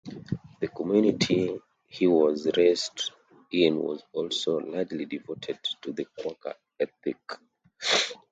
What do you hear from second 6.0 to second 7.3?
Quaker ethic.